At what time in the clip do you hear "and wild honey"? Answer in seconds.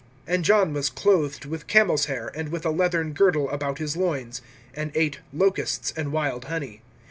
5.95-6.81